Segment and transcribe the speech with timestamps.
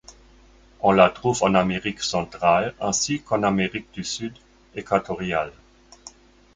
[0.79, 4.35] On la trouve en Amérique centrale ainsi qu'en Amérique du Sud
[4.73, 5.51] équatoriale.